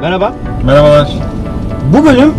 Merhaba. 0.00 0.32
Merhabalar. 0.64 1.08
Bu 1.92 2.04
bölüm 2.04 2.34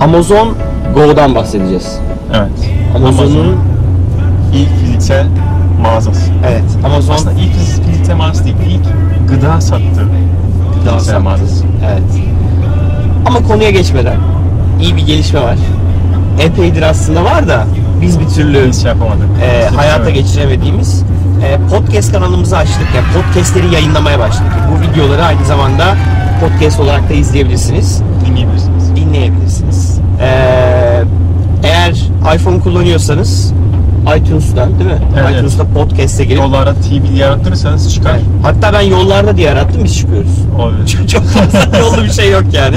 Amazon 0.00 0.54
Go'dan 0.94 1.34
bahsedeceğiz. 1.34 1.98
Evet. 2.34 2.72
Amazon'un 2.96 3.56
ilk 4.54 4.68
fiziksel 4.80 5.26
mağazası. 5.82 6.20
evet 6.48 6.64
Amazon 6.84 7.14
Aslında 7.14 7.32
ilk 7.32 7.52
fiz- 7.54 7.82
fiziksel 7.90 8.16
mağazası 8.16 8.44
değil, 8.44 8.56
ilk 8.68 9.28
gıda 9.28 9.60
sattığı 9.60 10.08
fiziksel 10.74 10.98
sattı. 11.00 11.20
mağazası. 11.20 11.64
Evet. 11.90 12.24
Ama 13.26 13.42
konuya 13.48 13.70
geçmeden 13.70 14.16
iyi 14.82 14.96
bir 14.96 15.06
gelişme 15.06 15.40
var. 15.42 15.56
Epeydir 16.40 16.82
aslında 16.82 17.24
var 17.24 17.48
da 17.48 17.64
biz 18.02 18.20
bir 18.20 18.28
türlü 18.28 18.66
Biz 18.68 18.82
şey 18.82 18.90
yapamadık. 18.92 19.24
e, 19.42 19.66
Biz 19.70 19.78
hayata 19.78 20.02
evet. 20.04 20.14
geçiremediğimiz 20.14 21.02
e, 21.44 21.58
podcast 21.76 22.12
kanalımızı 22.12 22.56
açtık. 22.56 22.86
Yani 22.96 23.06
podcastleri 23.24 23.74
yayınlamaya 23.74 24.18
başladık. 24.18 24.52
Bu 24.72 24.80
videoları 24.90 25.24
aynı 25.24 25.44
zamanda 25.44 25.84
podcast 26.40 26.80
olarak 26.80 27.10
da 27.10 27.14
izleyebilirsiniz. 27.14 28.02
Dinleyebilirsiniz. 28.26 28.96
dinleyebilirsiniz. 28.96 30.00
Ee, 30.20 31.02
eğer 31.62 31.90
iPhone 32.36 32.60
kullanıyorsanız 32.60 33.52
iTunes'tan 34.16 34.78
değil 34.78 34.90
mi? 34.90 34.98
Evet, 35.20 35.34
iTunes'ta 35.34 35.64
podcast'e 35.64 36.24
girip 36.24 36.38
Yollarda 36.38 36.74
TV 36.74 37.12
diye 37.14 37.26
arattırırsanız 37.26 37.94
çıkar. 37.94 38.14
Evet. 38.14 38.24
Hatta 38.42 38.72
ben 38.72 38.80
yollarda 38.80 39.36
diye 39.36 39.50
arattım 39.50 39.84
biz 39.84 39.96
çıkıyoruz. 39.96 40.38
Olabilir. 40.58 41.06
Çok 41.08 41.22
fazla 41.22 41.78
yolda 41.78 42.04
bir 42.04 42.10
şey 42.10 42.30
yok 42.30 42.44
yani. 42.52 42.76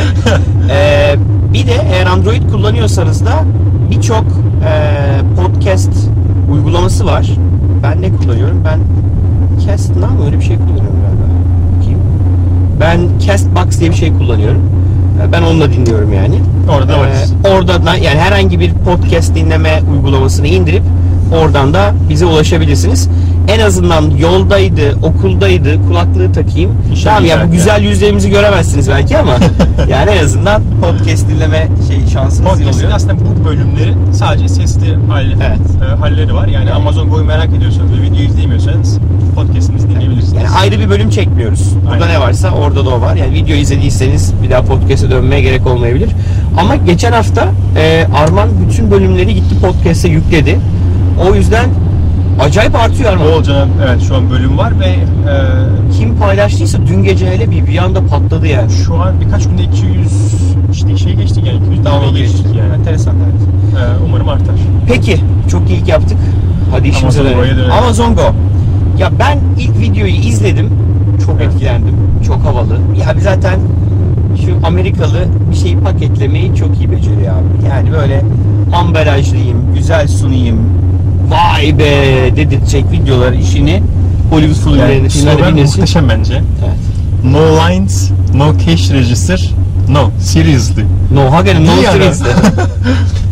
Ee, 0.69 1.15
bir 1.53 1.67
de 1.67 1.87
eğer 1.93 2.05
Android 2.05 2.51
kullanıyorsanız 2.51 3.25
da 3.25 3.43
birçok 3.91 4.23
e, 4.65 4.73
podcast 5.41 6.09
uygulaması 6.51 7.05
var. 7.05 7.27
Ben 7.83 8.01
ne 8.01 8.15
kullanıyorum? 8.15 8.63
Ben 8.65 8.79
Cast 9.65 9.95
mı 9.95 10.25
öyle 10.25 10.39
bir 10.39 10.43
şey 10.43 10.57
kullanıyorum. 10.57 10.92
Ben 12.79 12.99
Castbox 13.27 13.79
diye 13.79 13.89
bir 13.89 13.95
şey 13.95 14.13
kullanıyorum. 14.13 14.61
Ee, 15.21 15.31
Ben 15.31 15.41
onunla 15.41 15.73
dinliyorum 15.73 16.13
yani. 16.13 16.35
Orada 16.77 16.99
varız. 16.99 17.33
Ee, 17.45 17.49
orada 17.49 17.85
da 17.85 17.95
yani 17.95 18.19
herhangi 18.19 18.59
bir 18.59 18.73
podcast 18.73 19.35
dinleme 19.35 19.81
uygulamasını 19.91 20.47
indirip 20.47 20.83
oradan 21.43 21.73
da 21.73 21.93
bize 22.09 22.25
ulaşabilirsiniz. 22.25 23.09
En 23.47 23.59
azından 23.59 24.09
yoldaydı, 24.09 24.95
okuldaydı, 25.03 25.87
kulaklığı 25.87 26.31
takayım. 26.33 26.71
İşe 26.93 27.03
tamam 27.03 27.25
ya 27.25 27.47
bu 27.47 27.51
güzel 27.51 27.81
yüzlerimizi 27.83 28.29
göremezsiniz 28.29 28.89
belki 28.89 29.17
ama 29.17 29.31
yani 29.89 30.11
en 30.11 30.23
azından 30.23 30.61
podcast 30.81 31.29
dinleme 31.29 31.67
şey 31.87 32.07
şansınız 32.13 32.49
Podcast'in 32.49 32.79
oluyor. 32.83 32.95
aslında 32.95 33.13
bu 33.13 33.45
bölümlerin 33.45 34.11
sadece 34.11 34.49
sesli 34.49 34.95
hali, 35.09 35.33
Evet. 35.47 35.59
e, 35.91 35.95
halleri 35.95 36.33
var. 36.35 36.47
Yani 36.47 36.71
Amazon 36.71 37.09
Go'yu 37.09 37.25
merak 37.25 37.49
ediyorsanız 37.57 37.91
ve 37.91 38.01
video 38.01 38.21
izleyemiyorsanız 38.21 38.99
podcast'imizi 39.35 39.89
dinleyebilirsiniz. 39.89 40.33
Yani 40.33 40.49
ayrı 40.49 40.79
bir 40.79 40.89
bölüm 40.89 41.09
çekmiyoruz. 41.09 41.75
Burada 41.85 42.03
Aynen. 42.05 42.09
ne 42.15 42.19
varsa 42.19 42.51
orada 42.51 42.85
da 42.85 42.89
o 42.89 43.01
var. 43.01 43.15
Yani 43.15 43.33
video 43.33 43.55
izlediyseniz 43.55 44.33
bir 44.43 44.49
daha 44.51 44.61
podcast'e 44.61 45.11
dönmeye 45.11 45.41
gerek 45.41 45.67
olmayabilir. 45.67 46.09
Ama 46.57 46.75
geçen 46.75 47.11
hafta 47.11 47.47
e, 47.77 48.07
Arman 48.15 48.49
bütün 48.67 48.91
bölümleri 48.91 49.33
gitti 49.35 49.55
podcast'e 49.61 50.09
yükledi. 50.09 50.59
O 51.29 51.35
yüzden 51.35 51.69
acayip 52.39 52.75
artıyor 52.75 53.13
Arman. 53.13 53.27
Bolca'nın 53.27 53.69
evet 53.87 54.01
şu 54.07 54.15
an 54.15 54.29
bölüm 54.29 54.57
var 54.57 54.79
ve 54.79 54.85
e, 54.85 54.97
Kim 55.97 56.15
paylaştıysa 56.17 56.77
dün 56.87 57.03
gece 57.03 57.27
hele 57.27 57.51
bir, 57.51 57.67
bir 57.67 57.77
anda 57.77 58.05
patladı 58.05 58.47
yani. 58.47 58.71
şu 58.71 58.95
an 58.95 59.21
birkaç 59.21 59.43
günde 59.49 59.63
200 59.63 60.33
işte 60.73 60.97
şey 60.97 61.13
geçtik 61.13 61.45
yani 61.47 61.57
200 61.57 61.85
Download 61.85 62.15
geçtik 62.15 62.45
yani. 62.57 62.73
Enteresan 62.79 63.15
evet. 63.23 63.41
E, 63.83 64.03
umarım 64.05 64.29
artar. 64.29 64.55
Peki 64.87 65.17
çok 65.51 65.69
iyi 65.69 65.89
yaptık. 65.89 66.17
Hadi 66.71 66.87
işimize 66.87 67.19
Amazon 67.19 67.37
dönelim. 67.37 67.57
Dönelim. 67.57 67.71
Amazon 67.71 68.15
Go. 68.15 68.21
Ya 68.99 69.11
ben 69.19 69.39
ilk 69.59 69.79
videoyu 69.79 70.13
izledim. 70.15 70.69
Çok 71.25 71.35
Evet. 71.41 71.53
etkilendim. 71.53 71.95
Çok 72.27 72.45
havalı. 72.45 72.77
Ya 72.99 73.15
zaten 73.19 73.59
şu 74.45 74.67
Amerikalı 74.67 75.25
bir 75.51 75.55
şeyi 75.55 75.79
paketlemeyi 75.79 76.55
çok 76.55 76.77
iyi 76.79 76.91
beceriyor 76.91 77.33
abi. 77.35 77.67
Yani 77.69 77.91
böyle 77.91 78.21
ambalajlıyım, 78.73 79.57
güzel 79.75 80.07
sunayım, 80.07 80.57
vay 81.33 81.79
be 81.79 81.85
dedirtecek 82.35 82.91
videolar 82.91 83.33
işini 83.33 83.83
Hollywood 84.29 84.55
filmlerinde, 85.09 85.41
Yani 85.43 85.61
muhteşem 85.63 86.09
bence. 86.09 86.33
Evet. 86.33 86.75
No 87.33 87.39
lines, 87.39 88.11
no 88.35 88.53
cash 88.65 88.91
register, 88.91 89.49
no 89.89 90.09
seriously. 90.19 90.83
No, 91.13 91.31
hakikaten 91.31 91.65
no 91.65 91.71
seriously. 91.91 92.25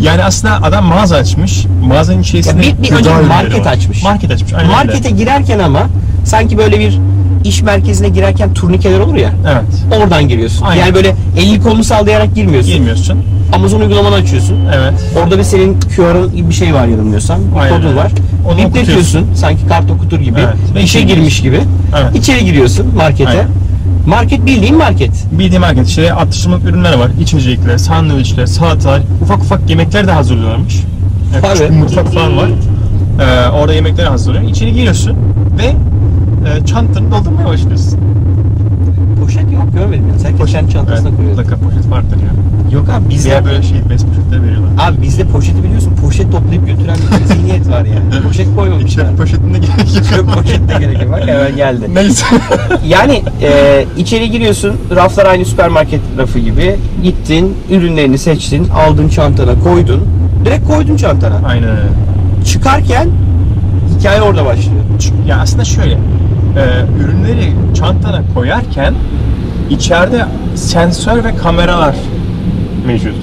Yani 0.01 0.23
aslında 0.23 0.55
adam 0.63 0.85
mağaza 0.85 1.15
açmış. 1.15 1.65
Mağazanın 1.87 2.21
içerisinde 2.21 2.65
Ya 2.65 2.73
bir- 2.77 2.83
bir 2.83 2.91
önce 2.95 3.09
market 3.29 3.65
var. 3.65 3.71
açmış. 3.71 4.03
Market 4.03 4.31
açmış. 4.31 4.53
Aynen 4.53 4.65
öyle. 4.65 4.75
Markete 4.75 5.09
girerken 5.09 5.59
ama 5.59 5.79
sanki 6.25 6.57
böyle 6.57 6.79
bir 6.79 6.99
iş 7.43 7.61
merkezine 7.61 8.09
girerken 8.09 8.53
turnikeler 8.53 8.99
olur 8.99 9.15
ya. 9.15 9.29
Evet. 9.51 10.01
Oradan 10.01 10.27
giriyorsun. 10.27 10.65
Aynen. 10.65 10.81
Yani 10.85 10.95
böyle 10.95 11.15
elini 11.37 11.61
kolunu 11.63 11.83
sallayarak 11.83 12.35
girmiyorsun. 12.35 12.71
Girmiyorsun. 12.73 13.23
Amazon 13.53 13.79
uygulamanı 13.79 14.15
açıyorsun. 14.15 14.57
Evet. 14.75 14.93
Orada 15.23 15.37
bir 15.37 15.43
senin 15.43 15.79
QR'ın 15.95 16.35
gibi 16.35 16.49
bir 16.49 16.53
şey 16.53 16.73
var 16.73 16.87
yanılmıyorsam. 16.87 17.39
Bir 17.55 17.59
Aynen 17.59 17.77
kodun 17.77 17.95
var. 17.95 18.11
Onu 18.49 18.57
Bipletiyorsun. 18.69 19.33
Sanki 19.35 19.67
kart 19.67 19.91
okutur 19.91 20.19
gibi. 20.19 20.39
Evet. 20.39 20.75
Ve 20.75 20.81
İşe 20.81 21.01
girmiş 21.01 21.41
gibi. 21.41 21.59
Evet. 22.01 22.15
İçeri 22.15 22.45
giriyorsun 22.45 22.95
markete. 22.95 23.29
Aynen. 23.29 23.47
Market 24.07 24.45
bildiğin 24.45 24.77
market. 24.77 25.11
Bildiğim 25.31 25.61
market 25.61 25.87
işte 25.87 26.13
atıştırmalık 26.13 26.65
ürünler 26.65 26.93
var. 26.93 27.11
İçecekler, 27.21 27.77
sandviçler, 27.77 28.45
salatalar, 28.45 29.01
ufak 29.21 29.37
ufak 29.37 29.69
yemekler 29.69 30.07
de 30.07 30.11
hazırlıyorlarmış. 30.11 30.75
Yani 31.33 31.41
Tabii. 31.41 31.53
küçük 31.53 31.69
bir 31.71 31.75
mutfak 31.75 32.13
falan 32.13 32.37
var. 32.37 32.49
Ee, 33.19 33.49
orada 33.49 33.73
yemekler 33.73 34.05
hazırlıyor. 34.05 34.43
İçeri 34.43 34.73
giriyorsun 34.73 35.17
ve 35.57 35.65
e, 35.65 36.65
çantanı 36.65 37.11
doldurmaya 37.11 37.47
başlıyorsun. 37.47 37.99
Poşet 39.71 39.83
görmedim 39.83 40.07
ya. 40.13 40.19
Sen 40.19 40.45
kendi 40.45 40.71
çantasına 40.71 41.07
Evet, 41.09 41.17
koyuyorsun. 41.17 41.43
mutlaka 41.43 41.65
poşet 41.69 41.91
vardır 41.91 42.17
ya. 42.17 42.31
Yok 42.77 42.89
abi 42.89 43.09
bizde 43.09 43.29
Diğer 43.29 43.45
böyle 43.45 43.63
şey 43.63 43.77
bez 43.89 44.05
poşetler 44.05 44.43
veriyorlar. 44.43 44.69
Abi 44.79 45.01
bizde 45.01 45.25
poşeti 45.25 45.63
biliyorsun 45.63 45.93
poşet 46.05 46.31
toplayıp 46.31 46.67
götüren 46.67 46.97
bir 47.19 47.25
zihniyet 47.25 47.69
var 47.69 47.85
yani. 47.85 48.23
Poşet 48.27 48.55
koymamışlar. 48.55 49.05
Çöp 49.09 49.17
poşetinde 49.17 49.57
gerek 49.57 49.95
yok. 49.95 50.05
Çöp 50.15 50.33
poşette 50.33 50.73
gerek 50.79 51.01
yok. 51.01 51.11
Bak 51.11 51.27
hemen 51.27 51.55
geldi. 51.55 51.85
Neyse. 51.93 52.25
Yani 52.87 53.23
e, 53.41 53.85
içeri 53.97 54.31
giriyorsun, 54.31 54.75
raflar 54.95 55.25
aynı 55.25 55.45
süpermarket 55.45 55.99
rafı 56.17 56.39
gibi. 56.39 56.75
Gittin, 57.03 57.57
ürünlerini 57.69 58.17
seçtin, 58.17 58.67
aldın 58.69 59.09
çantana 59.09 59.59
koydun. 59.59 60.07
Direkt 60.45 60.67
koydun 60.67 60.97
çantana. 60.97 61.47
Aynen 61.47 61.69
öyle. 61.69 61.81
Çıkarken 62.45 63.09
hikaye 63.99 64.21
orada 64.21 64.45
başlıyor. 64.45 64.81
Ya 65.27 65.37
aslında 65.39 65.63
şöyle, 65.65 65.93
e, 65.93 66.63
ürünleri 67.03 67.53
çantana 67.75 68.21
koyarken 68.33 68.93
içeride 69.71 70.25
sensör 70.55 71.23
ve 71.23 71.35
kameralar 71.35 71.95
mevcut. 72.87 73.15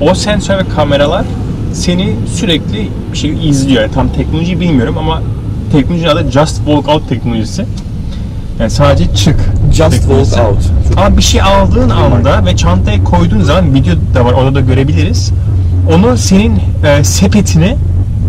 O 0.00 0.14
sensör 0.14 0.58
ve 0.58 0.64
kameralar 0.76 1.24
seni 1.72 2.14
sürekli 2.34 2.88
bir 3.12 3.18
şey 3.18 3.48
izliyor. 3.48 3.82
Yani 3.82 3.92
tam 3.92 4.08
teknolojiyi 4.08 4.60
bilmiyorum 4.60 4.98
ama 4.98 5.22
teknolojinin 5.72 6.08
adı 6.08 6.30
Just 6.30 6.56
Walk 6.56 6.88
Out 6.88 7.08
teknolojisi. 7.08 7.64
Yani 8.60 8.70
sadece 8.70 9.14
çık. 9.14 9.36
Just 9.72 9.90
teknolojisi. 9.90 10.34
walk 10.34 10.48
out. 10.48 10.58
Ama 10.96 11.16
bir 11.16 11.22
şey 11.22 11.42
aldığın 11.42 11.90
anda 11.90 12.46
ve 12.46 12.56
çantaya 12.56 13.04
koyduğun 13.04 13.40
zaman 13.40 13.74
video 13.74 13.94
da 14.14 14.24
var 14.24 14.32
orada 14.32 14.54
da 14.54 14.60
görebiliriz. 14.60 15.32
Onu 15.94 16.16
senin 16.16 16.54
e, 16.84 17.04
sepetine 17.04 17.76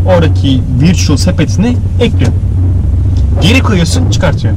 oradaki 0.05 0.61
virtual 0.81 1.17
sepetine 1.17 1.73
ekliyor. 2.01 2.31
Geri 3.41 3.59
koyuyorsun 3.59 4.09
çıkartıyor. 4.09 4.53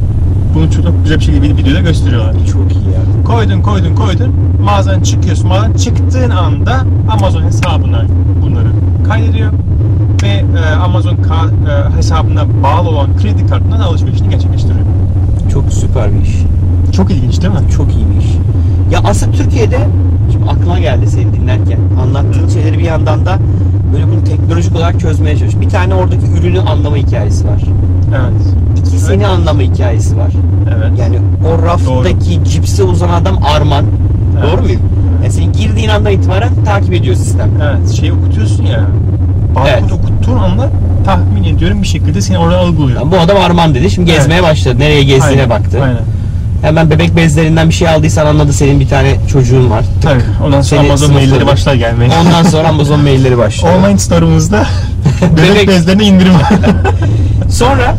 Bunu 0.55 0.71
çok 0.71 1.03
güzel 1.03 1.19
bir 1.19 1.25
şekilde 1.25 1.57
videoda 1.57 1.81
gösteriyorlar. 1.81 2.33
Çok 2.53 2.73
iyi 2.73 2.85
ya. 2.95 3.25
Koydun 3.25 3.61
koydun 3.63 3.95
koydun 3.95 4.35
mağazadan 4.65 5.03
çıkıyorsun 5.03 5.49
mağazadan 5.49 5.73
çıktığın 5.73 6.31
anda 6.31 6.81
Amazon 7.11 7.43
hesabına 7.43 8.05
bunları 8.43 8.69
kaydediyor 9.09 9.53
ve 10.23 10.29
e, 10.29 10.75
Amazon 10.75 11.17
ka- 11.17 11.51
e, 11.93 11.97
hesabına 11.97 12.45
bağlı 12.63 12.89
olan 12.89 13.17
kredi 13.17 13.47
kartından 13.47 13.81
alışverişini 13.81 14.29
gerçekleştiriyor. 14.29 14.87
Çok 15.53 15.73
süper 15.73 16.13
bir 16.13 16.21
iş. 16.21 16.37
Çok 16.97 17.11
ilginç 17.11 17.43
değil 17.43 17.53
mi? 17.53 17.61
Çok 17.77 17.95
iyi 17.95 18.05
bir 18.15 18.25
iş. 18.25 18.31
Ya 18.93 19.01
aslında 19.05 19.33
Türkiye'de 19.37 19.79
şimdi 20.33 20.51
aklıma 20.51 20.79
geldi 20.79 21.07
seni 21.07 21.33
dinlerken. 21.33 21.79
Anlattığın 22.03 22.49
şeyleri 22.49 22.79
bir 22.79 22.85
yandan 22.85 23.27
da 23.27 23.39
böyle 23.93 24.07
bunu 24.07 24.25
teknolojik 24.25 24.77
olarak 24.77 25.01
çözmeye 25.01 25.37
çalış. 25.37 25.61
Bir 25.61 25.69
tane 25.69 25.95
oradaki 25.95 26.27
ürünü 26.41 26.61
anlama 26.61 26.97
hikayesi 26.97 27.49
var. 27.49 27.63
Evet. 29.53 29.61
Anlama 29.61 29.75
hikayesi 29.75 30.17
var. 30.17 30.31
Evet. 30.77 30.99
Yani 30.99 31.19
o 31.49 31.63
raftaki 31.63 32.41
cipse 32.51 32.83
uzanan 32.83 33.23
adam 33.23 33.39
Arman. 33.45 33.85
Evet. 34.41 34.53
Doğru 34.53 34.63
muyum? 34.63 34.81
Yani 35.23 35.33
senin 35.33 35.53
girdiğin 35.53 35.89
andan 35.89 36.13
itibaren 36.13 36.51
takip 36.65 36.93
ediyor 36.95 37.17
sistem. 37.17 37.51
Evet, 37.63 37.91
şeyi 37.91 38.13
okutuyorsun 38.13 38.65
ya. 38.65 38.81
Barkod 39.55 39.71
Evet. 39.71 39.93
okuttuğun 39.93 40.37
anda 40.39 40.71
tahmin 41.05 41.45
ediyorum 41.45 41.83
bir 41.83 41.87
şekilde 41.87 42.21
seni 42.21 42.39
oradan 42.39 42.59
algılıyor. 42.59 43.01
Yani 43.01 43.13
bu 43.13 43.19
adam 43.19 43.37
Arman 43.37 43.75
dedi. 43.75 43.91
Şimdi 43.91 44.11
gezmeye 44.13 44.35
Evet. 44.35 44.51
başladı. 44.51 44.79
Nereye 44.79 45.03
gezdiğine 45.03 45.43
Aynen, 45.43 45.51
baktı. 45.51 45.81
Aynen. 45.85 45.99
Hemen 46.63 46.91
bebek 46.91 47.17
bezlerinden 47.17 47.69
bir 47.69 47.75
şey 47.75 47.89
aldıysan 47.89 48.27
anladı 48.27 48.53
senin 48.53 48.81
bir 48.81 48.89
tane 48.89 49.17
çocuğun 49.33 49.71
var. 49.71 49.81
Tık. 49.81 50.03
Tabii. 50.03 50.23
Ondan 50.47 50.61
sonra 50.63 50.81
Seni 50.81 50.91
Amazon 50.91 51.13
mailleri 51.13 51.47
başlar 51.47 51.75
gelmeye. 51.75 52.11
Ondan 52.21 52.43
sonra 52.43 52.69
Amazon 52.69 53.01
mailleri 53.01 53.39
başlıyor. 53.39 53.75
Online 53.79 53.99
store'umuzda 53.99 54.67
bebek, 55.37 55.57
Bebek- 55.57 55.69
bezlerine 55.69 56.05
indirim 56.05 56.35
var. 56.35 56.53
Sonra 57.51 57.95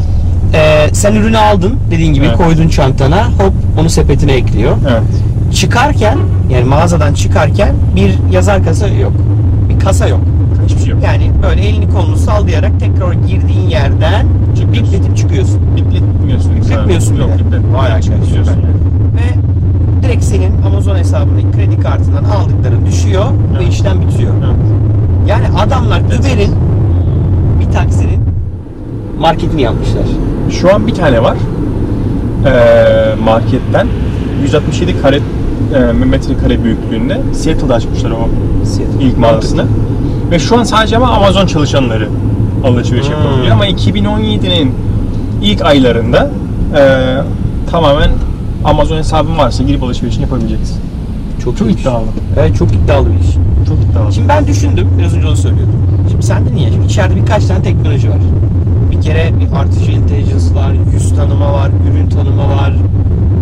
e, 0.54 0.90
sen 0.94 1.14
ürünü 1.16 1.38
aldın 1.38 1.74
dediğin 1.92 2.14
gibi 2.14 2.26
Evet. 2.26 2.38
koydun 2.38 2.68
çantana 2.68 3.26
hop 3.26 3.54
onu 3.80 3.90
sepetine 3.90 4.32
ekliyor. 4.34 4.78
evet. 4.90 5.02
çıkarken 5.54 6.18
yani 6.50 6.64
mağazadan 6.66 7.14
çıkarken 7.14 7.76
bir 7.96 8.16
yazar 8.32 8.64
kasa 8.66 8.88
yok. 8.88 9.12
Bir 9.70 9.80
kasa 9.80 10.08
yok. 10.08 10.20
Hiçbir 10.66 10.80
şey 10.80 10.90
yok. 10.90 11.00
Yani 11.04 11.32
böyle 11.44 11.62
elini 11.62 11.90
kolunu 11.90 12.18
sallayarak 12.18 12.72
tekrar 12.80 13.14
girdiğin 13.14 13.70
yerden 13.70 14.26
Çıkıyorsun. 14.56 14.74
bipletip 14.94 15.18
çıkıyorsun. 15.18 15.62
Bipletmiyorsun. 15.76 16.56
Bipletmiyorsun 16.56 17.16
Yok 17.16 17.30
bile. 17.36 17.46
biplet. 17.46 17.62
Vay 17.74 17.88
arkadaş, 17.92 18.06
Çıkıyorsun 18.06 18.52
yani. 18.54 18.64
Ve 19.16 20.04
direkt 20.08 20.24
senin 20.24 20.62
Amazon 20.62 20.96
hesabındaki 20.96 21.52
kredi 21.52 21.80
kartından 21.80 22.24
aldıkların 22.24 22.86
düşüyor 22.86 23.26
ve 23.26 23.58
Evet. 23.64 23.74
işlem 23.74 24.02
bitiyor. 24.02 24.32
Evet. 24.46 24.56
Yani 25.28 25.46
adamlar 25.60 26.00
Uber'in 26.02 26.52
bir 27.60 27.72
taksinin 27.74 28.20
marketini 29.20 29.62
yapmışlar. 29.62 30.04
Şu 30.52 30.74
an 30.76 30.88
bir 30.88 30.94
tane 30.94 31.24
var. 31.24 31.38
Ee, 32.46 33.16
marketten 33.24 33.88
167 34.44 35.02
kare 35.02 35.16
e, 35.76 35.94
metrekare 36.06 36.64
büyüklüğünde 36.64 37.22
Seattle'da 37.34 37.74
açmışlar 37.76 38.12
o 38.12 38.28
ilk 39.02 39.18
mağazasını. 39.18 39.66
Ve 40.32 40.40
şu 40.40 40.58
an 40.60 40.64
sadece 40.64 40.98
ama 40.98 41.08
Amazon 41.10 41.46
çalışanları 41.48 42.10
alışveriş 42.66 43.06
Hmm. 43.08 43.14
yapabiliyor. 43.14 43.52
Ama 43.54 43.66
2017'nin 43.68 44.72
ilk 45.44 45.62
aylarında 45.62 46.32
e, 46.78 46.82
tamamen 47.72 48.10
Amazon 48.64 48.98
hesabın 48.98 49.38
varsa 49.38 49.64
girip 49.64 49.84
alışverişini 49.84 50.22
yapabileceksin. 50.24 50.78
Çok, 51.44 51.58
Çok 51.58 51.72
iddialı. 51.72 52.04
Evet 52.40 52.56
çok 52.58 52.68
iddialı 52.74 53.08
bir 53.10 53.20
iş. 53.28 53.34
Çok 53.68 53.78
iddialı. 53.92 54.14
Şimdi 54.14 54.30
ben 54.30 54.48
düşündüm, 54.48 54.88
biraz 55.00 55.16
önce 55.16 55.28
onu 55.28 55.36
söylüyordum. 55.36 55.76
Şimdi 56.12 56.26
sende 56.26 56.56
niye? 56.56 56.72
Şimdi 56.72 56.86
içeride 56.86 57.16
birkaç 57.16 57.46
tane 57.46 57.64
teknoloji 57.64 58.10
var. 58.10 58.18
Kere 59.04 59.32
bir 59.40 59.56
artificial 59.56 59.98
intelligence 59.98 60.56
var, 60.56 60.74
yüz 60.94 61.16
tanıma 61.16 61.54
var, 61.54 61.72
ürün 61.92 62.10
tanıma 62.10 62.50
var. 62.50 62.74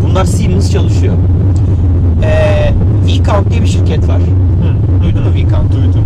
Bunlar 0.04 0.26
seamless 0.26 0.72
çalışıyor. 0.72 1.14
Ee, 2.24 2.74
Vcount 3.06 3.50
diye 3.52 3.62
bir 3.62 3.68
şirket 3.68 4.08
var. 4.08 4.18
Hı. 4.18 5.04
Duydun 5.04 5.24
mu 5.24 5.30
Vcount? 5.30 5.72
Duydum. 5.74 6.06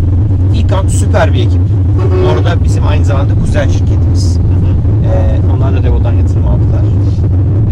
Vcount 0.54 0.92
süper 0.92 1.34
bir 1.34 1.40
ekip. 1.40 1.62
Orada 2.34 2.64
bizim 2.64 2.88
aynı 2.88 3.06
zamanda 3.06 3.34
kuzen 3.42 3.68
şirketimiz. 3.68 4.38
Ee, 4.38 5.56
onlar 5.56 5.74
da 5.74 5.84
Revo'dan 5.84 6.14
yatırım 6.14 6.48
aldılar. 6.48 6.84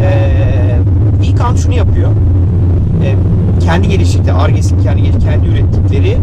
Ee, 0.02 0.80
Vcount 1.22 1.60
şunu 1.60 1.74
yapıyor. 1.74 2.10
Ee, 3.04 3.16
kendi 3.66 3.90
geliştikleri, 3.90 4.34
Arges'in 4.34 4.82
kendi, 4.84 5.20
kendi 5.20 5.48
ürettikleri 5.48 6.18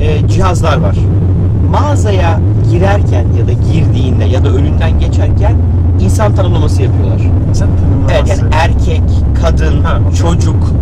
e, 0.00 0.28
cihazlar 0.28 0.76
var. 0.76 0.96
Mağazaya 1.70 2.40
girerken 2.70 3.24
ya 3.38 3.46
da 3.48 3.52
girdiğinde 3.72 4.24
ya 4.24 4.44
da 4.44 4.48
önünden 4.48 5.00
geçerken 5.00 5.54
insan 6.00 6.34
tanımlaması 6.34 6.82
yapıyorlar. 6.82 7.20
Sen 7.52 7.68
Evet 8.12 8.28
yani 8.28 8.40
erkek, 8.52 9.02
kadın, 9.42 9.82
Ha, 9.82 9.98
okey. 10.06 10.18
çocuk 10.18 10.72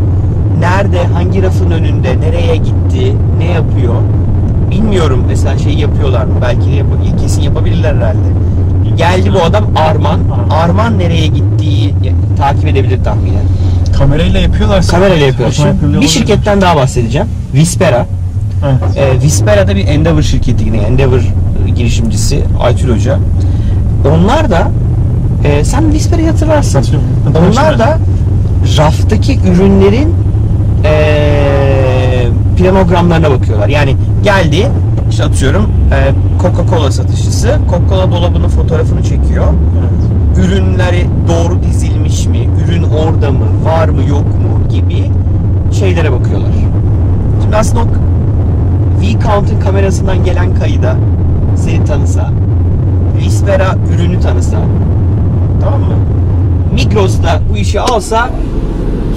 nerede, 0.61 1.07
hangi 1.07 1.43
rafın 1.43 1.71
önünde, 1.71 2.21
nereye 2.21 2.57
gitti, 2.57 3.13
ne 3.39 3.45
yapıyor 3.45 3.95
bilmiyorum 4.71 5.25
mesela 5.29 5.59
şey 5.59 5.73
yapıyorlar 5.75 6.25
mı? 6.25 6.35
Belki 6.43 6.67
de 6.71 6.75
yap- 6.75 6.87
kesin 7.21 7.43
yapabilirler 7.43 7.95
herhalde. 7.95 8.19
Geldi 8.97 9.33
bu 9.35 9.43
adam 9.45 9.65
Arman. 9.77 10.21
Arman 10.51 10.99
nereye 10.99 11.27
gittiği 11.27 11.95
takip 12.39 12.67
edebilir 12.69 13.05
tahminen. 13.05 13.43
Kamerayla 13.99 14.41
yapıyorlar. 14.41 14.87
Kamerayla 14.91 15.27
yapıyor. 15.27 15.49
Otomatik 15.49 15.57
Şimdi 15.81 15.83
bir 15.83 15.87
yapıyorlar. 15.87 16.09
şirketten 16.09 16.61
daha 16.61 16.77
bahsedeceğim. 16.77 17.27
Vispera. 17.55 18.07
Evet. 18.69 18.97
Ee, 18.97 19.23
Vispera 19.23 19.69
da 19.69 19.77
bir 19.77 19.87
Endeavor 19.89 20.23
şirketi 20.23 20.65
yine 20.65 20.77
Endeavor 20.77 21.21
girişimcisi 21.77 22.45
Aytül 22.61 22.95
Hoca. 22.95 23.19
Onlar 24.15 24.51
da 24.51 24.71
e, 25.45 25.65
sen 25.65 25.93
Vispera'yı 25.93 26.31
hatırlarsın. 26.31 26.79
Hatırlıyorum. 26.79 27.09
Onlar 27.51 27.79
da 27.79 27.99
raftaki 28.79 29.39
ürünlerin 29.41 30.15
e, 30.85 32.27
planogramlarına 32.59 33.31
bakıyorlar. 33.31 33.69
Yani 33.69 33.97
geldi 34.25 34.67
işte 35.11 35.25
atıyorum 35.25 35.71
e, 35.93 36.13
Coca-Cola 36.43 36.91
satışçısı 36.93 37.49
Coca-Cola 37.71 38.13
dolabının 38.13 38.49
fotoğrafını 38.49 39.03
çekiyor. 39.03 39.47
Evet. 39.81 40.47
Ürünleri 40.47 41.07
doğru 41.29 41.63
dizilmiş 41.63 42.27
mi? 42.27 42.49
Ürün 42.65 42.83
orada 42.83 43.31
mı? 43.31 43.47
Var 43.65 43.89
mı 43.89 44.03
yok 44.09 44.25
mu? 44.25 44.69
Gibi 44.71 45.11
şeylere 45.79 46.13
bakıyorlar. 46.13 46.51
Şimdi 47.43 47.57
aslında 47.57 47.81
o 47.81 47.87
V-Count'ın 49.07 49.61
kamerasından 49.61 50.25
gelen 50.25 50.55
kayıda 50.55 50.97
seni 51.57 51.85
tanısa, 51.85 52.31
Vispera 53.19 53.75
ürünü 53.95 54.21
tanısa, 54.21 54.57
tamam 55.63 55.81
mı? 55.81 55.95
Migros'ta 56.75 57.41
bu 57.53 57.57
işi 57.57 57.81
alsa 57.81 58.31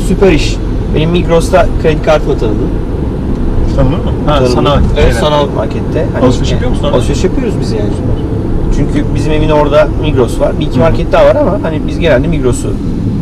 süper 0.07 0.31
iş. 0.31 0.55
Benim 0.95 1.09
Migros'ta 1.09 1.65
kredi 1.81 2.01
kartımı 2.03 2.39
tanıdım. 2.39 2.69
Tanıdın 3.75 3.97
mı? 3.97 4.11
Ha, 4.25 4.35
Tanıdım. 4.35 4.53
sanal. 4.53 4.77
Evet, 4.93 4.95
şeyler. 4.97 5.11
sanal 5.11 5.47
markette. 5.55 6.05
Hani 6.13 6.25
Alışveriş 6.25 6.51
yapıyor 6.51 6.71
musun? 6.71 6.83
Alışveriş 6.93 7.23
yapıyoruz 7.23 7.53
biz 7.61 7.71
yani. 7.71 7.89
Çünkü 8.75 9.05
bizim 9.15 9.31
evin 9.33 9.49
orada 9.49 9.87
Migros 10.01 10.39
var. 10.39 10.59
Bir 10.59 10.65
iki 10.65 10.79
market 10.79 11.11
daha 11.11 11.25
var 11.25 11.35
ama 11.35 11.59
hani 11.63 11.81
biz 11.87 11.99
genelde 11.99 12.27
Migros'u 12.27 12.73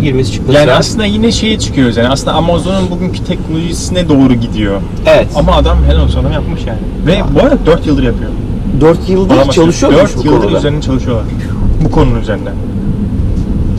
girmesi 0.01 0.31
çıkması 0.31 0.57
Yani 0.57 0.67
lazım. 0.67 0.79
aslında 0.79 1.05
yine 1.05 1.31
şeye 1.31 1.59
çıkıyoruz 1.59 1.97
yani 1.97 2.07
aslında 2.09 2.33
Amazon'un 2.33 2.91
bugünkü 2.91 3.23
teknolojisine 3.23 4.09
doğru 4.09 4.33
gidiyor. 4.33 4.81
Evet. 5.05 5.27
Ama 5.35 5.51
adam 5.55 5.77
helal 5.89 6.03
olsun 6.03 6.19
adam 6.21 6.31
yapmış 6.31 6.61
yani. 6.67 6.79
Ve 7.05 7.21
bu 7.35 7.39
arada 7.39 7.65
4 7.65 7.87
yıldır 7.87 8.03
yapıyor. 8.03 8.31
4 8.81 9.09
yıldır 9.09 9.35
Adam 9.35 9.49
çalışıyormuş 9.49 10.01
4 10.01 10.17
bu 10.17 10.25
yıldır 10.27 10.41
konuda. 10.41 10.57
üzerine 10.57 10.81
çalışıyorlar. 10.81 11.25
Bu 11.85 11.91
konunun 11.91 12.21
üzerinde. 12.21 12.49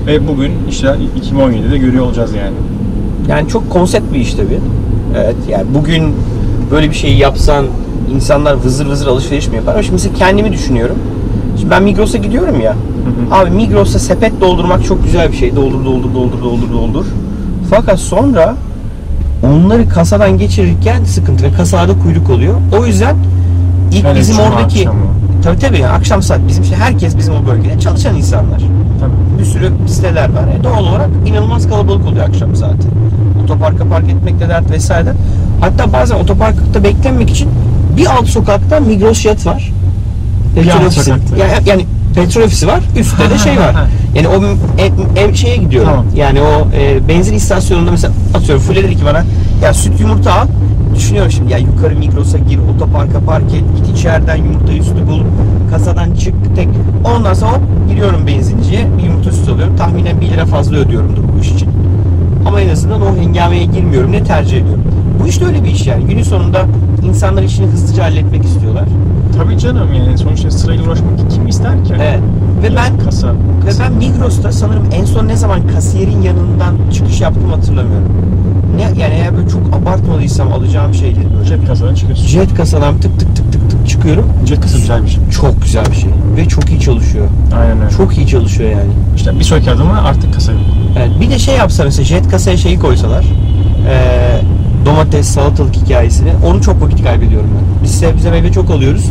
Ve 0.06 0.29
bugün 0.29 0.53
işte 0.70 0.97
2017'de 1.32 1.79
görüyor 1.79 2.05
olacağız 2.05 2.35
yani. 2.35 2.55
Yani 3.29 3.49
çok 3.49 3.71
konsept 3.71 4.12
bir 4.14 4.19
iş 4.19 4.35
tabii. 4.35 4.61
Evet 5.17 5.37
yani 5.49 5.64
bugün 5.75 6.14
böyle 6.71 6.91
bir 6.91 6.94
şeyi 6.94 7.19
yapsan 7.19 7.67
insanlar 8.14 8.55
vızır 8.64 8.87
vızır 8.87 9.06
alışveriş 9.06 9.49
mi 9.49 9.56
yapar? 9.56 9.73
Ama 9.73 9.82
şimdi 9.82 9.93
mesela 9.93 10.14
kendimi 10.14 10.53
düşünüyorum. 10.53 10.97
Şimdi 11.59 11.71
ben 11.71 11.83
Migros'a 11.83 12.19
gidiyorum 12.19 12.61
ya. 12.61 12.73
hı. 12.73 13.35
Abi 13.35 13.51
Migros'ta 13.51 13.99
sepet 13.99 14.41
doldurmak 14.41 14.85
çok 14.85 15.05
güzel 15.05 15.33
bir 15.33 15.37
şey. 15.37 15.57
Doldur 15.57 15.85
doldur 15.85 16.15
doldur 16.15 16.43
doldur 16.43 16.73
doldur. 16.73 17.05
Fakat 17.71 17.99
sonra 17.99 18.55
onları 19.43 19.89
kasadan 19.89 20.39
geçirirken 20.39 21.05
sıkıntı 21.05 21.45
ve 21.45 21.53
kasada 21.53 21.93
kuyruk 22.03 22.31
oluyor. 22.31 22.55
O 22.81 22.87
yüzden 22.87 23.17
ilk 23.93 24.05
Hele 24.05 24.19
bizim 24.21 24.37
cuma 24.37 24.49
oradaki 24.49 24.79
akşamı. 24.79 25.01
tabii 25.45 25.59
tabii 25.59 25.79
yani 25.79 25.93
akşam 25.93 26.23
saat 26.23 26.41
bizim 26.49 26.63
işte 26.63 26.77
herkes 26.77 27.17
bizim 27.17 27.35
o 27.35 27.47
bölgede 27.47 27.81
çalışan 27.81 28.17
insanlar. 28.17 28.59
Tabii. 29.01 29.41
bir 29.41 29.45
sürü 29.45 29.73
siteler 29.89 30.29
var. 30.33 30.45
E, 30.61 30.65
doğal 30.65 30.85
olarak 30.85 31.09
inanılmaz 31.27 31.69
kalabalık 31.69 32.07
oluyor 32.07 32.29
akşam 32.29 32.57
saati. 32.57 32.89
Otoparka 33.45 33.85
park 33.89 34.09
etmek 34.11 34.41
de 34.41 34.49
dert 34.49 34.71
vesaire. 34.71 35.12
Hatta 35.61 35.93
bazen 35.93 36.17
otoparkta 36.17 36.85
beklenmek 36.85 37.31
için 37.31 37.49
bir 37.97 38.07
alt 38.07 38.27
sokakta 38.27 38.81
Migros 38.81 39.21
Jet 39.21 39.47
var. 39.47 39.73
Alt 40.57 40.87
ofisi. 40.87 41.02
sokakta. 41.02 41.37
Yani, 41.37 41.52
yani 41.67 41.87
petrol 42.14 42.43
ofisi 42.43 42.67
var. 42.67 42.81
Üstte 42.99 43.31
de 43.31 43.38
şey 43.38 43.59
var. 43.59 43.75
Yani 44.14 44.28
o 44.28 44.43
ev 45.17 45.35
şeye 45.35 45.57
gidiyorum. 45.57 45.90
Tamam. 45.90 46.07
Yani 46.17 46.40
o 46.40 46.69
e, 46.76 47.09
benzin 47.09 47.35
istasyonunda 47.35 47.90
mesela 47.90 48.12
atıyorum 48.35 48.64
Fule 48.64 48.85
dedi 48.85 48.97
ki 48.97 49.05
bana 49.05 49.25
ya 49.62 49.75
süt 49.75 50.00
yumurta 50.00 50.33
al. 50.33 50.47
Düşünüyorum 50.95 51.33
şimdi 51.33 51.52
ya 51.52 51.59
yukarı 51.59 51.97
Migros'a 51.97 52.38
gir, 52.38 52.59
otoparka 52.75 53.21
park 53.21 53.55
et, 53.55 53.64
git 53.76 53.99
içeriden 53.99 54.37
yumurta 54.37 54.73
üstü 54.73 55.07
bul, 55.09 55.21
kasadan 55.71 56.14
çık 56.14 56.57
tek. 56.57 56.69
Ondan 57.05 57.35
sonra 57.35 57.52
hop 57.52 57.61
giriyorum 57.88 58.26
benzinciye, 58.26 58.87
bir 58.99 59.02
yumurta 59.02 59.33
sütü 59.33 59.52
alıyorum. 59.52 59.76
Tahminen 59.76 60.21
1 60.21 60.28
lira 60.31 60.47
fazla 60.47 60.76
ödüyorumdur 60.76 61.23
bu 61.37 61.40
iş 61.40 61.50
için. 61.50 61.69
Ama 62.47 62.61
en 62.61 62.69
azından 62.69 63.02
o 63.02 63.17
hengameye 63.17 63.64
girmiyorum. 63.64 64.12
Ne 64.12 64.25
tercih 64.25 64.59
ediyorum? 64.59 64.85
Bu 65.23 65.28
işte 65.28 65.47
öyle 65.47 65.64
bir 65.64 65.71
iş 65.71 65.87
yani. 65.87 66.05
Günün 66.05 66.23
sonunda 66.23 66.67
insanlar 67.02 67.43
işini 67.43 67.67
hızlıca 67.67 68.05
halletmek 68.05 68.45
istiyorlar. 68.45 68.85
Tabii 69.37 69.59
canım 69.59 69.93
yani 69.95 70.19
sonuçta 70.19 70.50
sırayla 70.50 70.85
uğraşmak 70.85 71.31
kim 71.31 71.47
ister 71.49 71.85
ki? 71.85 71.93
Evet. 71.97 72.21
Ve 72.62 72.76
ben 72.76 72.99
kasa. 72.99 73.33
Ve 73.67 73.71
ben 73.81 73.93
Migros'ta 73.93 74.52
sanırım 74.52 74.83
en 74.93 75.05
son 75.05 75.28
ne 75.28 75.37
zaman 75.37 75.67
kasiyerin 75.75 76.23
yanından 76.23 76.75
çıkış 76.93 77.21
yaptım 77.21 77.50
hatırlamıyorum. 77.50 78.09
Ne, 78.76 78.83
yani 78.83 79.14
eğer 79.14 79.37
böyle 79.37 79.49
çok 79.49 79.62
abartmadıysam 79.83 80.52
alacağım 80.52 80.93
böyle. 80.93 81.45
Cep 81.49 81.67
kasadan 81.67 81.95
çıkıyorsun. 81.95 82.26
Jet 82.26 82.55
kasadan 82.55 83.00
tık 83.00 83.21
tık 83.21 83.37
tık 83.37 83.52
tık 83.52 83.71
tık 83.71 83.88
çıkıyorum. 83.88 84.26
Jet 84.47 84.61
kasa 84.61 84.78
güzel 84.78 85.02
bir 85.02 85.09
şey. 85.09 85.21
Çok 85.40 85.62
güzel 85.62 85.87
bir 85.87 85.97
şey. 85.97 86.11
Ve 86.37 86.49
çok 86.49 86.71
iyi 86.71 86.81
çalışıyor. 86.81 87.26
Aynen 87.61 87.81
öyle. 87.81 87.90
Çok 87.97 88.19
iyi 88.19 88.26
çalışıyor 88.26 88.71
yani. 88.71 88.90
İşte 89.17 89.38
bir 89.38 89.45
sonraki 89.45 89.71
adıma 89.71 89.95
artık 89.95 90.35
kasa 90.35 90.52
yok. 90.52 90.61
Evet, 90.99 91.11
bir 91.21 91.31
de 91.31 91.38
şey 91.38 91.57
yapsa 91.57 91.85
mesela 91.85 92.05
jet 92.05 92.28
kasaya 92.28 92.57
şeyi 92.57 92.78
koysalar. 92.78 93.25
eee, 93.87 94.40
domates, 94.88 95.26
salatalık 95.28 95.75
hikayesini. 95.76 96.33
Onu 96.47 96.62
çok 96.62 96.83
vakit 96.83 97.04
kaybediyorum 97.04 97.50
ben. 97.57 97.83
Biz 97.85 97.90
sebze 97.99 98.30
meyve 98.30 98.52
çok 98.52 98.71
alıyoruz. 98.71 99.04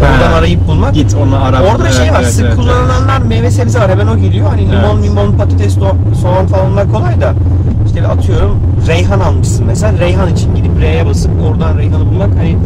Oradan 0.00 0.30
Ha. 0.32 0.36
arayıp 0.38 0.68
bulmak. 0.68 0.94
Git 0.94 1.14
onu 1.14 1.44
ara. 1.44 1.62
Orada 1.62 1.90
şey 1.92 2.02
Evet, 2.04 2.12
var, 2.14 2.20
evet, 2.22 2.32
sık 2.32 2.44
evet, 2.44 2.54
evet. 2.56 2.66
kullanılanlar 2.66 3.18
meyve 3.28 3.50
sebze 3.50 3.78
var. 3.80 3.90
Hemen 3.90 4.06
o 4.06 4.16
geliyor. 4.16 4.46
Hani 4.50 4.62
limon, 4.62 4.96
Evet. 4.96 5.04
limon, 5.04 5.32
patates, 5.32 5.76
do- 5.76 6.14
soğan 6.22 6.46
falan 6.46 6.72
onlar 6.72 6.92
kolay 6.92 7.20
da. 7.20 7.34
İşte 7.86 8.06
atıyorum 8.08 8.60
reyhan 8.86 9.20
almışsın 9.20 9.66
mesela. 9.66 9.98
Reyhan 9.98 10.28
için 10.32 10.54
gidip 10.54 10.80
R'ye 10.80 11.06
basıp 11.06 11.30
oradan 11.50 11.78
reyhanı 11.78 12.06
bulmak 12.10 12.28
hani 12.38 12.56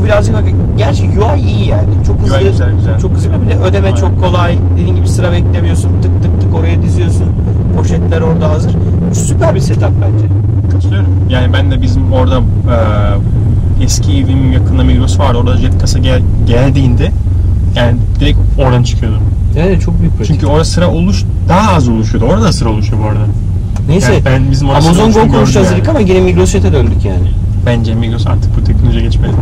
o 0.00 0.04
birazcık 0.04 0.34
gerçi 0.78 1.02
UI 1.02 1.40
iyi 1.40 1.68
yani. 1.68 1.88
Çok 2.06 2.20
hızlı. 2.22 2.36
UI 2.36 2.44
güzel, 2.44 2.72
güzel. 2.76 3.00
Çok 3.00 3.12
hızlı 3.12 3.30
bir 3.42 3.50
de 3.50 3.58
ödeme 3.64 3.86
Aynen. 3.86 3.96
çok 4.00 4.20
kolay. 4.22 4.58
Dediğin 4.78 4.96
gibi 4.96 5.08
sıra 5.08 5.32
beklemiyorsun. 5.32 5.90
Tık 6.02 6.22
tık 6.22 6.40
tık 6.40 6.54
oraya 6.54 6.82
diziyorsun. 6.82 7.26
Poşetler 7.76 8.20
orada 8.20 8.48
hazır. 8.50 8.72
Süper 9.14 9.54
bir 9.54 9.60
setup 9.60 9.90
bence. 10.02 10.24
Katılıyorum. 10.72 11.08
Yani 11.28 11.52
ben 11.52 11.70
de 11.70 11.82
bizim 11.82 12.12
orada 12.12 12.38
e, 13.80 13.84
eski 13.84 14.12
evimin 14.12 14.52
yakında 14.52 14.84
Migros 14.84 15.18
vardı. 15.18 15.38
Orada 15.38 15.56
jet 15.56 15.78
kasa 15.78 15.98
gel, 15.98 16.22
geldiğinde 16.46 17.10
yani 17.76 17.96
direkt 18.20 18.38
oradan 18.58 18.82
çıkıyordum. 18.82 19.20
Evet 19.58 19.82
çok 19.82 20.00
büyük 20.00 20.16
pratik. 20.18 20.34
Çünkü 20.34 20.46
orada 20.46 20.64
sıra 20.64 20.90
oluş 20.90 21.24
daha 21.48 21.74
az 21.74 21.88
oluşuyordu. 21.88 22.26
Orada 22.32 22.44
da 22.44 22.52
sıra 22.52 22.68
oluşuyor 22.68 23.02
bu 23.02 23.06
arada. 23.08 23.24
Neyse 23.88 24.12
Yani 24.12 24.24
ben 24.24 24.50
bizim 24.50 24.70
Amazon 24.70 25.12
Go 25.12 25.28
konuşacağız 25.28 25.70
dedik 25.70 25.86
yani. 25.86 25.90
ama 25.98 26.00
yine 26.08 26.20
Migros 26.20 26.50
Jet'e 26.52 26.72
döndük 26.72 27.04
yani. 27.04 27.30
Bence 27.66 27.94
Migros 27.94 28.26
artık 28.26 28.56
bu 28.60 28.64
teknolojiye 28.64 29.02
geçmeli. 29.04 29.32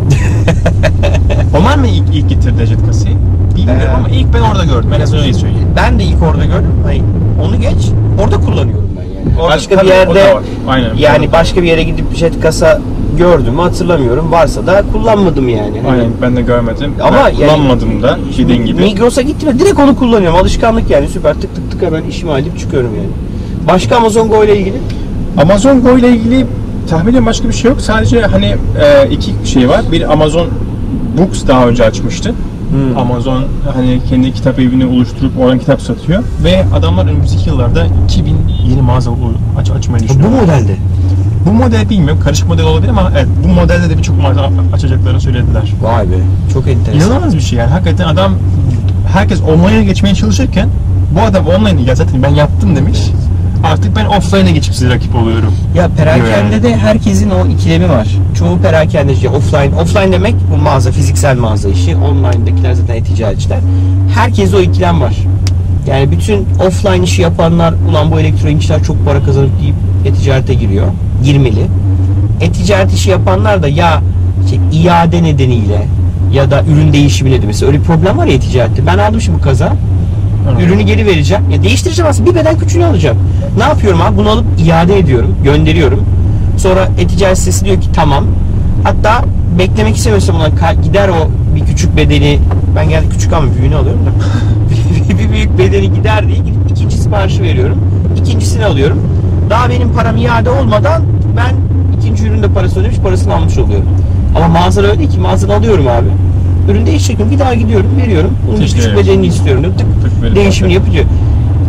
Onlar 1.60 1.76
mı 1.78 1.86
ilk, 1.86 2.14
ilk 2.14 2.28
getirdi 2.28 2.66
jet 2.66 2.86
kasayı? 2.86 3.16
Bilmiyorum 3.56 3.82
Ee, 3.86 3.88
ama 3.96 4.08
ilk 4.08 4.34
ben 4.34 4.40
orada 4.40 4.64
gördüm. 4.64 4.92
En 4.92 5.00
azından 5.00 5.22
öyle 5.22 5.34
söyleyeyim. 5.34 5.68
Ben 5.76 5.98
de 5.98 6.04
ilk 6.04 6.22
orada 6.22 6.44
gördüm. 6.44 6.70
Hani 6.84 7.02
onu 7.42 7.60
geç. 7.60 7.88
Orada 8.22 8.36
kullanıyorum 8.36 8.90
ben 8.90 8.91
yani. 8.91 8.91
Orada 9.40 9.54
başka 9.54 9.82
bir 9.82 9.86
yerde. 9.86 10.34
Aynen. 10.68 10.94
yani 10.94 11.32
başka 11.32 11.62
bir 11.62 11.68
yere 11.68 11.82
gidip 11.82 12.14
jet 12.14 12.40
kasa 12.40 12.80
gördüm 13.18 13.58
hatırlamıyorum. 13.58 14.32
Varsa 14.32 14.66
da 14.66 14.82
kullanmadım 14.92 15.48
yani. 15.48 15.80
Hani 15.80 16.00
Aynen 16.00 16.12
ben 16.22 16.36
de 16.36 16.42
görmedim. 16.42 16.94
Ama 17.02 17.16
ben 17.16 17.22
yani- 17.22 17.36
kullanmadım 17.36 18.02
da 18.02 18.18
dediğin 18.38 18.66
gibi. 18.66 18.82
Migros'a 18.82 19.22
gittim 19.22 19.48
ve 19.48 19.58
direkt 19.58 19.80
onu 19.80 19.96
kullanıyorum. 19.96 20.38
Alışkanlık 20.38 20.90
yani 20.90 21.08
süper 21.08 21.34
tık 21.34 21.54
tık 21.54 21.70
tık 21.70 21.82
hemen 21.82 22.02
işimi 22.02 22.30
halledip 22.30 22.58
çıkıyorum 22.58 22.90
yani. 22.96 23.08
Başka 23.68 23.96
Amazon 23.96 24.28
Go 24.28 24.44
ile 24.44 24.58
ilgili? 24.58 24.76
Amazon 25.38 25.80
Go 25.80 25.98
ile 25.98 26.08
ilgili 26.08 26.46
tahminen 26.90 27.26
başka 27.26 27.48
bir 27.48 27.52
şey 27.52 27.70
yok. 27.70 27.80
Sadece 27.80 28.20
hani 28.20 28.46
e, 28.82 29.08
iki 29.10 29.32
şey 29.44 29.68
var. 29.68 29.82
Bir 29.92 30.12
Amazon 30.12 30.46
Books 31.18 31.46
daha 31.46 31.68
önce 31.68 31.84
açmıştı. 31.84 32.34
Hmm. 32.70 32.98
Amazon 32.98 33.44
hani 33.74 34.00
kendi 34.10 34.32
kitap 34.32 34.58
evini 34.58 34.86
oluşturup 34.86 35.38
oradan 35.40 35.58
kitap 35.58 35.82
satıyor 35.82 36.22
ve 36.44 36.64
adamlar 36.74 37.04
önümüzdeki 37.04 37.48
yıllarda 37.48 37.86
2000 38.04 38.36
yeni 38.72 38.82
mağaza 38.82 39.10
aç 39.58 39.70
açmayı 39.70 40.04
Bu 40.04 40.08
düşünüyor. 40.08 40.30
modelde. 40.30 40.76
Bu 41.46 41.52
model 41.52 41.88
bilmiyorum, 41.90 42.20
karışık 42.24 42.48
model 42.48 42.64
olabilir 42.64 42.88
ama 42.90 43.10
evet 43.14 43.26
bu 43.44 43.48
modelde 43.48 43.90
de 43.90 43.98
birçok 43.98 44.22
mağaza 44.22 44.50
açacaklarını 44.72 45.20
söylediler. 45.20 45.72
Vay 45.82 46.10
be. 46.10 46.14
Çok 46.52 46.68
enteresan. 46.68 47.08
İnanılmaz 47.10 47.34
bir 47.36 47.40
şey 47.40 47.58
yani. 47.58 47.70
Hakikaten 47.70 48.08
adam 48.08 48.32
herkes 49.12 49.40
online'a 49.42 49.82
geçmeye 49.82 50.14
çalışırken 50.14 50.68
bu 51.14 51.20
adam 51.20 51.46
online 51.46 51.82
ya 51.82 51.94
zaten 51.94 52.22
ben 52.22 52.28
yaptım 52.34 52.76
demiş. 52.76 52.98
Artık 53.64 53.96
ben 53.96 54.04
offline'a 54.06 54.50
geçip 54.50 54.74
size 54.74 54.94
rakip 54.94 55.14
oluyorum. 55.14 55.54
Ya 55.74 55.88
perakende 55.96 56.62
de 56.62 56.76
herkesin 56.76 57.30
o 57.30 57.46
ikilemi 57.46 57.88
var. 57.88 58.08
Çoğu 58.38 58.58
perakendeci 58.58 59.28
offline. 59.28 59.74
Offline 59.80 60.12
demek 60.12 60.34
bu 60.52 60.62
mağaza, 60.62 60.90
fiziksel 60.92 61.36
mağaza 61.38 61.68
işi. 61.68 61.96
Online'dakiler 61.96 62.72
zaten 62.72 62.94
e-ticaretçiler. 62.94 63.58
Herkes 64.14 64.54
o 64.54 64.60
ikilem 64.60 65.00
var. 65.00 65.16
Yani 65.86 66.10
bütün 66.10 66.46
offline 66.66 67.04
işi 67.04 67.22
yapanlar 67.22 67.74
ulan 67.90 68.10
bu 68.10 68.20
elektronik 68.20 68.62
işler 68.62 68.82
çok 68.82 69.04
para 69.04 69.22
kazanıp 69.22 69.60
deyip 69.60 69.74
e-ticarete 70.04 70.54
giriyor. 70.54 70.86
Girmeli. 71.24 71.66
E-ticaret 72.40 72.92
işi 72.92 73.10
yapanlar 73.10 73.62
da 73.62 73.68
ya 73.68 74.02
işte 74.44 74.56
iade 74.72 75.22
nedeniyle 75.22 75.86
ya 76.32 76.50
da 76.50 76.62
ürün 76.72 76.92
değişimi 76.92 77.30
nedeniyle. 77.30 77.46
Mesela 77.46 77.68
öyle 77.68 77.80
bir 77.80 77.84
problem 77.84 78.18
var 78.18 78.26
ya 78.26 78.34
e-ticarette. 78.34 78.86
Ben 78.86 78.98
aldım 78.98 79.20
şimdi 79.20 79.38
bu 79.38 79.42
kaza. 79.42 79.72
Ürünü 80.60 80.82
geri 80.82 81.06
vereceğim. 81.06 81.50
Ya 81.50 81.62
değiştireceğim 81.62 82.10
aslında. 82.10 82.30
Bir 82.30 82.34
beden 82.34 82.58
küçüğünü 82.58 82.84
alacağım. 82.84 83.18
Ne 83.58 83.62
yapıyorum 83.62 84.02
abi? 84.02 84.16
Bunu 84.16 84.30
alıp 84.30 84.44
iade 84.66 84.98
ediyorum. 84.98 85.36
Gönderiyorum. 85.44 86.04
Sonra 86.56 86.88
e-ticaret 86.98 87.38
sitesi 87.38 87.64
diyor 87.64 87.80
ki 87.80 87.88
tamam. 87.92 88.24
Hatta 88.84 89.24
beklemek 89.58 89.96
istemiyorsam 89.96 90.36
ona 90.36 90.72
gider 90.72 91.08
o 91.08 91.28
bir 91.56 91.66
küçük 91.66 91.96
bedeni 91.96 92.38
ben 92.76 92.88
geldi 92.88 93.06
küçük 93.12 93.32
ama 93.32 93.54
büyüğünü 93.56 93.76
alıyorum 93.76 94.00
da 94.06 94.10
büyük 95.32 95.58
bedeni 95.58 95.92
gider 95.94 96.28
diye 96.28 96.36
gidip 96.38 96.70
ikinci 96.70 96.96
siparişi 96.96 97.42
veriyorum. 97.42 97.78
İkincisini 98.20 98.64
alıyorum. 98.64 98.98
Daha 99.50 99.68
benim 99.70 99.92
param 99.92 100.16
iade 100.16 100.50
olmadan 100.50 101.02
ben 101.36 101.54
ikinci 101.98 102.26
üründe 102.26 102.48
parası 102.48 102.80
ödemiş 102.80 102.96
parasını 102.98 103.34
almış 103.34 103.58
oluyorum. 103.58 103.86
Ama 104.36 104.48
mağazada 104.48 104.86
öyle 104.86 104.98
değil 104.98 105.10
ki 105.10 105.20
mağazada 105.20 105.54
alıyorum 105.56 105.86
abi. 105.88 106.06
Ürün 106.72 106.86
değişecek 106.86 107.30
bir 107.30 107.38
daha 107.38 107.54
gidiyorum 107.54 107.90
veriyorum. 108.02 108.30
Bunun 108.46 108.56
Teşekkür 108.56 108.76
küçük 108.82 108.92
ederim. 108.92 109.06
bedenini 109.08 109.26
istiyorum. 109.26 109.62
diyor. 109.62 109.74
Tık, 109.78 109.86
Tık 110.22 110.34
değişimini 110.36 110.74
yapıyor. 110.74 111.04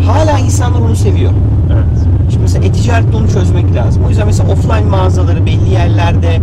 Hala 0.06 0.40
insanlar 0.40 0.80
onu 0.80 0.96
seviyor. 0.96 1.32
Evet. 1.74 2.08
Şimdi 2.30 2.42
mesela 2.42 2.66
e-ticarette 2.66 3.18
onu 3.18 3.28
çözmek 3.30 3.76
lazım. 3.76 4.04
O 4.06 4.10
yüzden 4.10 4.26
mesela 4.28 4.50
offline 4.52 4.90
mağazaları 4.90 5.46
belli 5.46 5.70
yerlerde 5.74 6.40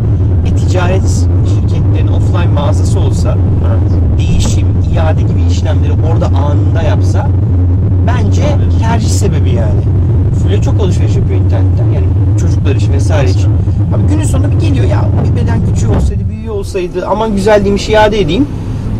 e-ticaret 0.47 1.27
şirketlerinin 1.49 2.13
offline 2.13 2.53
mağazası 2.55 3.01
olsa 3.01 3.37
Evet. 3.69 3.93
değişim, 4.19 4.50
iade 5.01 5.23
gibi 5.23 5.43
işlemleri 5.51 5.93
orada 6.13 6.27
anında 6.27 6.83
yapsa 6.83 7.29
bence 8.07 8.43
tercih 8.81 9.09
sebebi 9.09 9.51
yani. 9.51 9.81
Füle 10.43 10.63
çok 10.63 10.81
alışveriş 10.81 11.17
yapıyor 11.17 11.41
internetten 11.41 11.85
yani 11.95 12.07
çocuklar 12.41 12.75
için 12.75 12.93
vesaire 12.93 13.31
için. 13.31 13.51
Abi 13.95 14.09
günün 14.11 14.25
sonunda 14.25 14.51
bir 14.51 14.61
geliyor 14.61 14.87
ya 14.87 15.05
bir 15.31 15.43
beden 15.43 15.61
küçüğü 15.67 15.89
olsaydı, 15.89 16.29
büyüğü 16.31 16.51
olsaydı 16.51 17.07
aman 17.07 17.37
güzel 17.37 17.65
değilmiş 17.65 17.89
iade 17.89 18.21
edeyim. 18.21 18.47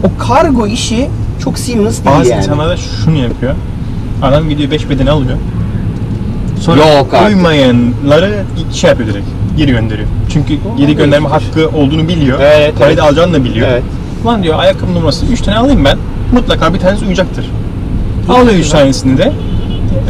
O 0.05 0.19
kargo 0.19 0.67
işi 0.67 1.09
çok 1.45 1.59
seamless 1.59 2.05
değil 2.05 2.17
Bazı 2.17 2.31
yani. 2.31 2.39
insanlar 2.43 2.69
da 2.69 2.77
şunu 2.77 3.17
yapıyor. 3.17 3.55
Adam 4.23 4.49
gidiyor 4.49 4.71
5 4.71 4.91
bedeni 4.91 5.11
alıyor. 5.11 5.39
Sonra 6.61 6.81
Yok 6.87 7.15
artık. 7.15 7.29
uymayanları 7.29 8.45
şey 8.73 8.91
yapıyor 8.91 9.09
direkt. 9.09 9.27
Geri 9.57 9.71
gönderiyor. 9.71 10.09
Çünkü 10.33 10.55
geri 10.79 10.97
gönderme 10.97 11.29
hakkı 11.29 11.69
olduğunu 11.69 12.09
biliyor. 12.09 12.39
Evet, 12.41 12.75
Parayı 12.79 12.95
evet. 12.95 12.99
da 12.99 13.09
alacağını 13.09 13.33
da 13.33 13.45
biliyor. 13.45 13.69
Evet. 13.71 13.83
Lan 14.27 14.43
diyor 14.43 14.59
ayakkabı 14.59 14.95
numarası 14.95 15.27
3 15.27 15.41
tane 15.41 15.59
alayım 15.59 15.85
ben. 15.85 15.99
Mutlaka 16.33 16.75
bir 16.75 16.79
tanesi 16.79 17.05
uyacaktır. 17.07 17.51
Alıyor 18.29 18.59
3 18.59 18.69
tanesini 18.69 19.19
de. 19.19 19.33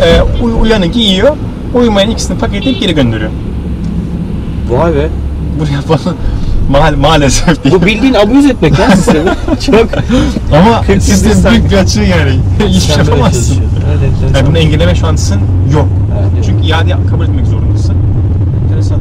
E, 0.04 0.22
uy- 0.42 0.60
uyanı 0.62 0.86
giyiyor. 0.86 1.36
Uyumayan 1.74 2.10
ikisini 2.10 2.38
paketleyip 2.38 2.80
geri 2.80 2.94
gönderiyor. 2.94 3.30
Vay 4.70 4.94
be. 4.94 5.08
Buraya 5.60 5.88
bana 5.88 6.14
ma- 6.78 6.96
maalesef 6.96 7.64
değil. 7.64 7.74
Bu 7.80 7.86
bildiğin 7.86 8.14
abuz 8.14 8.46
etmek 8.46 8.78
ya 8.78 8.90
sistemi. 8.96 9.30
Çok. 9.66 9.88
Ama 10.54 10.80
48 10.80 11.22
sistem 11.22 11.52
büyük 11.52 11.70
bir 11.70 11.76
açığı 11.76 12.00
yani. 12.00 12.40
Hiçbir 12.68 12.80
şey 12.80 12.96
yapamazsın. 13.04 13.56
Evet, 13.90 14.10
evet, 14.24 14.36
Yani 14.36 14.46
bunu 14.48 14.58
engelleme 14.58 14.94
şansın 14.94 15.40
yok. 15.74 15.86
Evet. 16.20 16.44
Çünkü 16.46 16.66
iade 16.66 16.96
kabul 17.10 17.24
etmek 17.24 17.46
zorundasın. 17.46 17.94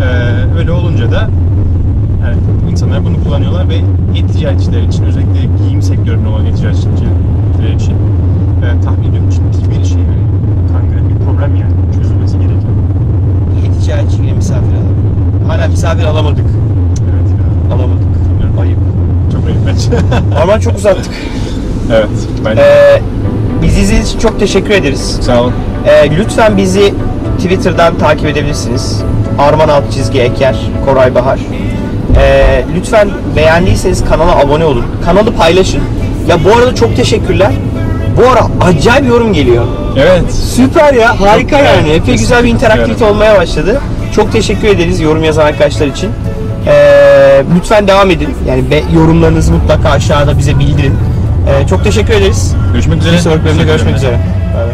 Ee, 0.02 0.58
öyle 0.60 0.72
olunca 0.72 1.12
da 1.12 1.30
insanlar 2.80 3.06
bunu 3.06 3.24
kullanıyorlar 3.24 3.70
ve 3.70 3.76
e-ticaretçiler 4.20 4.82
için 4.82 5.04
özellikle 5.04 5.40
giyim 5.64 5.82
sektöründe 5.82 6.28
olan 6.28 6.46
e-ticaretçiler 6.46 7.74
için 7.76 7.92
e, 7.92 8.82
tahmin 8.82 9.10
ediyorum 9.10 9.30
ciddi 9.30 9.80
bir 9.80 9.86
şey 9.86 9.98
yani. 9.98 10.26
Kanka 10.72 11.10
bir 11.10 11.26
problem 11.26 11.56
yani 11.56 11.72
çözülmesi 11.96 12.38
gereken. 12.38 12.74
E-ticaretçi 13.66 14.22
yine 14.22 14.34
misafir 14.34 14.74
alalım. 14.74 14.96
Hala 15.48 15.68
misafir 15.68 16.04
alamadık. 16.04 16.46
Evet 17.04 17.30
ya. 17.32 17.76
Alamadık. 17.76 18.08
Bilmiyorum. 18.30 18.60
Ayıp. 18.60 18.80
Çok 19.32 19.46
ayıp 19.46 19.60
bence. 19.68 20.06
Ama 20.44 20.60
çok 20.60 20.78
uzattık. 20.78 21.14
evet. 21.92 22.10
Bence. 22.46 22.62
Ee, 22.62 23.02
bizi 23.62 23.82
izlediğiniz 23.82 24.10
için 24.10 24.20
çok 24.20 24.40
teşekkür 24.40 24.72
ederiz. 24.72 25.18
Sağ 25.22 25.42
olun. 25.42 25.54
Ee, 25.86 26.12
lütfen 26.18 26.58
bizi 26.58 26.94
Twitter'dan 27.38 27.98
takip 27.98 28.26
edebilirsiniz. 28.26 29.04
Arman 29.40 29.70
alt 29.70 29.92
çizgi 29.92 30.20
Eker, 30.20 30.58
Koray 30.86 31.16
Bahar. 31.16 31.40
Ee, 32.18 32.64
lütfen 32.76 33.10
beğendiyseniz 33.36 34.06
kanala 34.06 34.36
abone 34.40 34.66
olun. 34.66 34.86
Kanalı 35.06 35.36
paylaşın. 35.36 35.82
Ya 36.28 36.44
bu 36.46 36.58
arada 36.58 36.76
çok 36.76 36.96
teşekkürler. 36.96 37.52
Bu 38.18 38.30
ara 38.30 38.48
acayip 38.70 39.08
yorum 39.08 39.34
geliyor. 39.34 39.66
Evet. 39.98 40.34
Süper 40.34 40.94
ya, 40.94 41.22
harika 41.22 41.58
Çok- 41.58 41.66
yani. 41.66 41.88
evet, 41.90 42.02
Epey 42.02 42.16
güzel 42.18 42.38
bir 42.44 42.44
kesinlikle 42.44 42.50
interaktivite 42.50 43.06
olmaya 43.06 43.38
başladı. 43.38 43.82
Çok 44.16 44.32
teşekkür 44.32 44.68
ederiz 44.68 45.00
yorum 45.02 45.24
yazan 45.24 45.46
arkadaşlar 45.46 45.88
için. 45.88 46.10
Ee, 46.68 47.44
lütfen 47.58 47.88
devam 47.88 48.12
edin. 48.12 48.30
Yani 48.48 48.72
be, 48.72 48.84
yorumlarınızı 48.96 49.52
mutlaka 49.52 49.90
aşağıda 49.90 50.38
bize 50.38 50.60
bildirin. 50.60 50.94
Ee, 51.50 51.68
çok 51.68 51.84
teşekkür 51.84 52.14
ederiz. 52.14 52.56
Görüşmek 52.74 53.00
üzere. 53.02 53.14
Bir 53.14 53.18
sonraki 53.20 53.46
bölümde 53.46 53.64
görüşmek 53.64 53.96
üzere. 53.96 54.20
Bay 54.56 54.66
bay. 54.66 54.74